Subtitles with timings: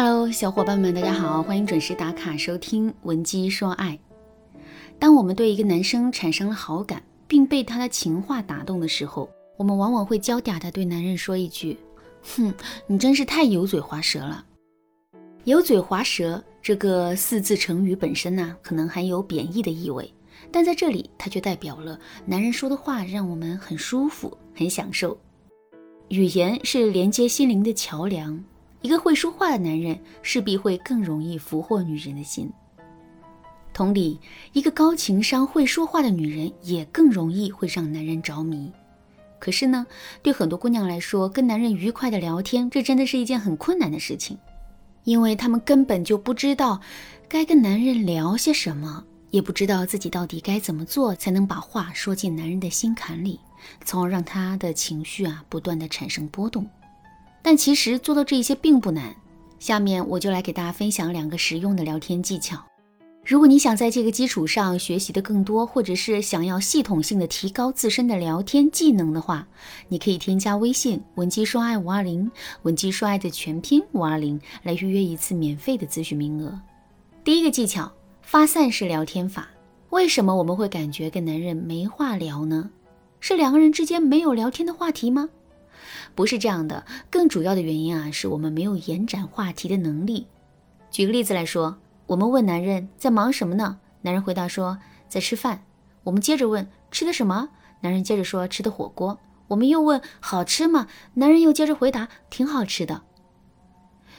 [0.00, 3.98] Hello，小伙伴们，大家好，欢迎准时打卡收听《文姬说爱》。
[4.96, 11.76] 当我们对一个男生产生了好感，并被他的情话打动的时候，我们往往会娇嗲的对男人说一句
[12.22, 12.54] ：“哼，
[12.86, 14.46] 你真是太油嘴滑舌了。”
[15.42, 20.08] 油嘴滑舌这个四字成语本身呢，可能含有贬义的意味，
[20.52, 25.18] 但在这里，它却代表了男人说的话让我们很舒服、很享受。
[26.10, 28.40] 语言是连接心灵的桥梁。
[28.80, 32.50] 一个会说话的男人势必会更容易俘获女人的心。
[33.72, 34.20] 同理，
[34.52, 38.72] 一个高情商会说话的女人也更容易会让男人着迷。
[39.38, 39.86] 可是呢，
[40.20, 44.36] 对很多姑娘来说，跟男人愉快的聊天，这真的是一件很困难的事情，
[45.04, 46.80] 因为她们根本就不知道
[47.28, 53.38] 该跟男人聊些什么，也不知道自己到底该怎么做才能把话说进男人的心坎里，
[53.84, 56.68] 从而让他的情绪啊不断的产生波动。
[57.42, 59.14] 但其实做到这些并不难，
[59.58, 62.62] 下面我就来给大家分享两个实用的聊天技巧。
[63.24, 69.46] 如果你想在这个基础上学习的更多，或者是想要系统性的提高自身的聊天技能的话，
[69.88, 72.30] 你可以添加微信文姬说爱五二零，
[72.62, 76.58] 文姬说爱的全拼五二零来预约一次免费的咨询名额。
[77.22, 79.46] 第一个技巧，发散式聊天法。
[79.90, 82.70] 为什么我们会感觉跟男人没话聊呢？
[83.20, 85.28] 是两个人之间没有聊天的话题吗？
[86.14, 90.26] 不是这样的，更主要的原因啊，是我们没有延展话题的能力。
[90.90, 93.78] 举个例子来说，我们问男人在忙什么呢？
[94.02, 95.64] 男人回答说在吃饭。
[96.04, 97.50] 我们接着问吃的什么？
[97.80, 99.18] 男人接着说吃的火锅。
[99.48, 100.86] 我们又问好吃吗？
[101.14, 103.02] 男人又接着回答挺好吃的。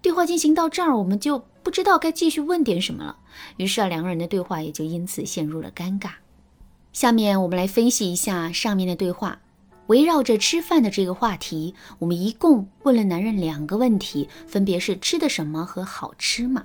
[0.00, 3.18] 对话进行到这儿，我们就不知道该继续问点什么了。
[3.56, 6.10] 于是啊，两个人的对话也就因此陷入了尴尬。
[6.92, 9.40] 下面我们来分析一下上面的对话。
[9.88, 16.64] 围绕着吃饭的这个话题，我们一共问了男人两个问题，分别是吃的什么和好吃吗？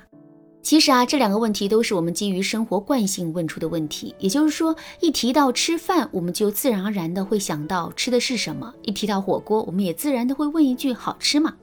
[0.62, 4.14] 其实啊，这两个问题都是我们基于生活惯性问出的问题。
[4.20, 11.56] 也就是说，一提到吃饭，我们就自然而然的会想到吃的是什么；一提到火锅，我们也自然的会问一句好吃吗？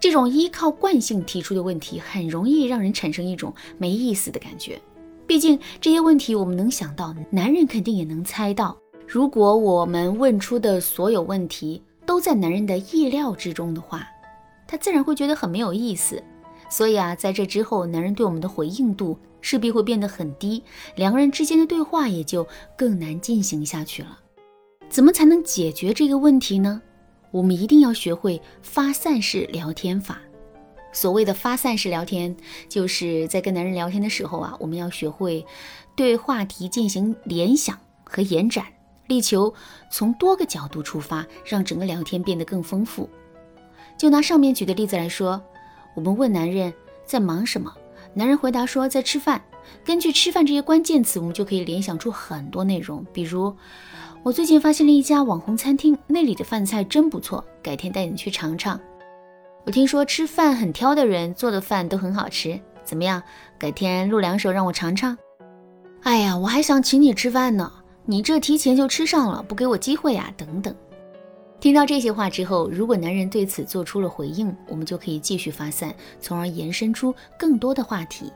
[0.00, 4.80] 这种依靠惯性提出的问题，很容易让人产生一种没意思的感觉。
[5.26, 8.76] 毕竟这些问题我们能想到，男人肯定也能猜到。
[9.12, 14.08] 如果我们问出的所有问题都在男人的意料之中的话，
[14.66, 16.24] 他自然会觉得很没有意思。
[16.70, 20.64] 所以啊，在这之后，男人对我们的回应度势必会变得很低，
[20.96, 24.18] 两个人之间的对话也就更难进行下去了。
[24.88, 26.80] 怎么才能解决这个问题呢？
[27.32, 30.22] 我们一定要学会发散式聊天法。
[30.90, 32.34] 所谓的发散式聊天，
[32.66, 35.44] 就是在跟男人聊天的时候啊，我们要学会
[35.94, 38.64] 对话题进行联想和延展。
[39.12, 39.52] 力求
[39.90, 43.08] 从多个角度出发，让整个聊天变得更丰富。
[43.98, 45.40] 就拿上面举的例子来说，
[45.94, 46.72] 我们问男人
[47.04, 47.70] 在忙什么，
[48.14, 49.42] 男人回答说在吃饭。
[49.84, 53.06] 根据“吃饭”这些关键词，我们就可以联想出很多内容。
[53.12, 53.54] 比如，
[54.22, 58.80] 我最近发现了一家网红餐厅，那里的饭菜真不错，改天带你去尝尝。
[59.64, 63.22] 我听说吃饭很挑的人做的饭都很好吃，怎么样？
[63.56, 65.16] 改天露两手让我尝尝。
[66.02, 67.72] 哎呀，我还想请你吃饭呢。
[68.04, 70.32] 你这提前就吃上了，不给我机会啊！
[70.36, 70.74] 等等。
[71.60, 78.32] 听到这些话之后，如果男人对此做出了回应，我们就可以继续发散，从而延伸出更多的话题。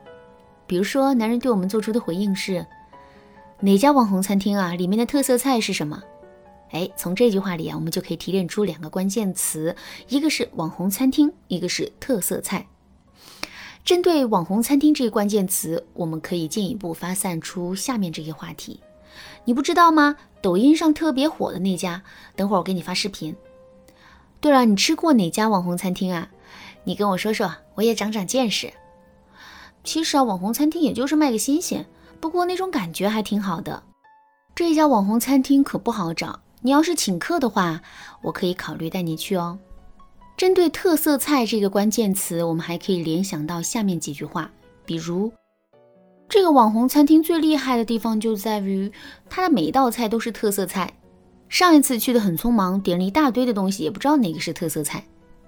[0.68, 2.64] 比如说，男人对我们做出的回应是：
[3.58, 4.74] 哪家网红餐厅啊？
[4.74, 6.00] 里面的特色菜是什么？
[6.70, 9.74] 哎，从这句话里啊，我们就可以提炼出两个关键词，
[10.08, 12.68] 一个是网红餐厅，一个是特色菜。
[13.84, 18.80] 针对网红餐厅这个关键词，我们可以进一步发散出下面这些话题。
[19.44, 20.16] 你不知道吗？
[20.42, 22.02] 抖音上特别火的那家，
[22.36, 23.34] 等会儿我给你发视频。
[24.40, 26.28] 对了，你吃过哪家网红餐厅啊？
[26.84, 28.72] 你跟我说说，我也长长见识。
[29.82, 31.86] 其实啊，网红餐厅也就是卖个新鲜，
[32.20, 33.82] 不过那种感觉还挺好的。
[34.54, 37.80] 这家网红餐厅可不好找，你要是请客的话，
[38.22, 39.58] 我可以考虑带你去哦。
[40.36, 44.50] 针对特色菜这个关键词，我们还可以联想到下面几句话，
[44.84, 45.32] 比如。
[46.36, 48.92] 这个网红餐厅最厉害的地方就在于，
[49.30, 50.92] 它的每一道菜都是特色菜。
[51.48, 55.02] 上一次去的很匆忙，点了一大堆的东西，也不知道哪个是特色菜。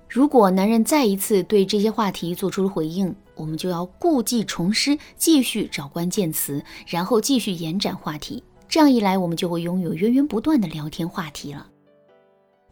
[0.09, 8.43] 如果男人再一次对这些话题做出了回应，我们就要故技重施，继续找关键词，然后继续延展话题。
[8.67, 11.67] 这样一来，我们就会拥有源源不断的聊天话题了。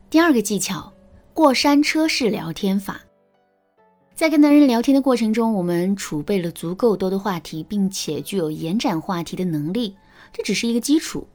[0.08, 0.90] 第二个技巧，
[1.34, 3.02] 过山车式聊天法。
[4.16, 9.94] 在跟男人聊天的过程中，我们储备了足够多的话题，并且具有延展话题的能力。
[10.32, 11.28] 这只是一个基础，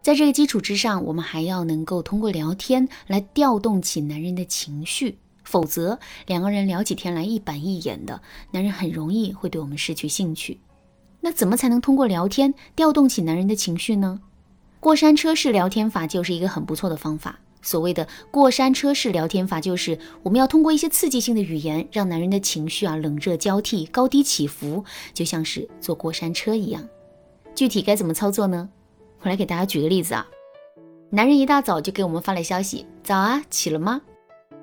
[0.00, 5.18] 在这个基础之上，我们还要能够通过聊天来调动起男人的情绪。
[5.44, 8.18] 否则两个人聊起天来一板一眼的，
[8.50, 10.58] 男人很容易会对我们失去兴趣。
[11.20, 14.18] 那怎么才能通过聊天调动起男人的情绪呢？
[14.80, 17.38] 过山车式聊天法就是一个很不错的方法。
[17.62, 26.86] 所谓的过山车式聊天法，就是我们要通过一些刺激性的语言，让男人的情绪啊冷热交替、高低起伏，就像是坐过山车一样。
[27.54, 28.68] 具体该怎么操作呢？
[29.22, 30.26] 我来给大家举个例子啊。
[31.10, 34.02] 男人一大早就给我们发来消息：“早啊，起了吗？”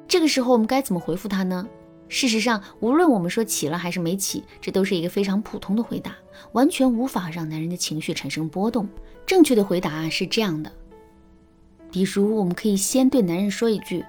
[0.07, 1.67] 这个时候我们该怎么回复他呢？
[2.07, 6.15] 事实上，无论我们说起了还是没起，这都是一个非常普通的回答，
[6.53, 8.89] 完全无法让男人的情绪产生波动。
[9.27, 10.71] 正确的回答是这样的。
[11.91, 14.05] 比如，我们可以先对男人说一句：“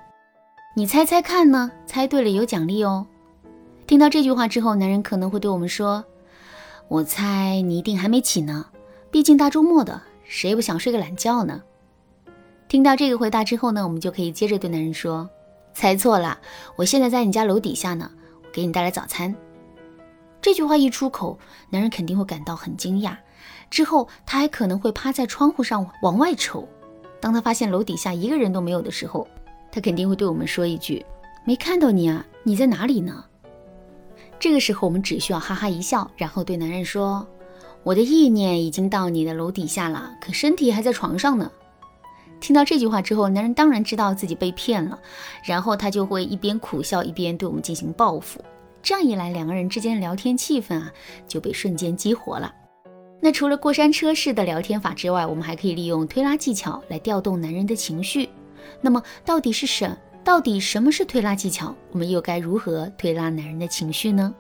[0.76, 1.70] 你猜猜看呢？
[1.86, 3.06] 猜对了有奖励哦。”
[3.86, 6.04] 听到这句话之后，男人可能会对我们说
[6.88, 8.66] ：“我猜你一定还没起呢，
[9.10, 11.62] 毕竟大周末的，谁不想睡个懒觉呢？”
[12.68, 15.28] 听到这个回答之后呢，我们就可以接着对男人说
[15.74, 16.38] ：“猜错了，
[16.76, 18.10] 我现在在你家楼底下呢，
[18.44, 19.34] 我给你带来早餐。”
[20.40, 21.38] 这句话一出口，
[21.70, 23.16] 男人肯定会感到很惊讶，
[23.70, 26.68] 之后他还可能会趴在窗户上往外瞅。
[27.20, 29.28] 当他发现楼底下一个人都没有的时候，
[29.70, 31.04] 他肯定会对我们说一句
[31.44, 33.24] ：“没看到你啊，你在哪里呢？”
[34.40, 37.26] 这个时候，我们只需要哈哈一笑，然后对男人说
[37.84, 41.50] ：“我的意念已经到你的楼底下了，可身体还在床上呢。”
[42.40, 44.98] 听到这句话之后，男人当然知道自己被骗了，
[45.44, 48.40] 然后他就会一边苦笑一边对我们进行报复。
[48.82, 50.90] 这样一来，两个人之间的聊天气氛啊
[51.28, 52.50] 就被瞬间激活了。
[53.20, 58.28] 那除了过山车式的聊天法之外，我们还可以利用推拉技巧来调动男人的情绪。
[58.80, 59.94] 那么，到底是什？
[60.24, 61.74] 到底什么是推拉技巧？
[61.92, 64.34] 我们又该如何推拉男人的情绪呢？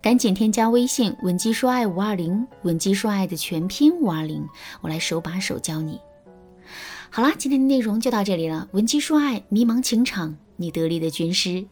[0.00, 4.46] 赶紧添加微信文姬说爱五二零，文姬说爱的全拼五二零，
[4.80, 6.00] 我来手把手教你。
[7.10, 8.68] 好啦，今天的内容就到这里了。
[8.72, 11.64] 文姬说爱，迷茫情场，你得力的军师。